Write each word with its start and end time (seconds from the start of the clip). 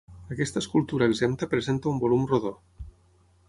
Aquesta 0.35 0.61
escultura 0.63 1.09
exempta 1.11 1.49
presenta 1.53 1.91
un 1.95 2.03
volum 2.07 2.27
rodó. 2.35 2.57